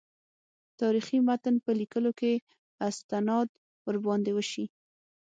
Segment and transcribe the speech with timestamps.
[0.79, 2.33] تاریخي متن په لیکلو کې
[2.87, 3.47] استناد
[3.87, 4.65] ورباندې وشي.